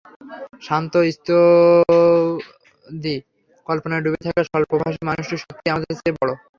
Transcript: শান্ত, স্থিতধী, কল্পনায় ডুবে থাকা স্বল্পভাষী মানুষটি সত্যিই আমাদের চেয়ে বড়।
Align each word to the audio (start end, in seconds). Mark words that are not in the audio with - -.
শান্ত, 0.61 0.93
স্থিতধী, 1.07 2.45
কল্পনায় 3.65 4.03
ডুবে 4.03 4.19
থাকা 4.25 4.41
স্বল্পভাষী 4.49 5.01
মানুষটি 5.09 5.35
সত্যিই 5.41 5.71
আমাদের 5.73 5.95
চেয়ে 5.99 6.17
বড়। 6.19 6.31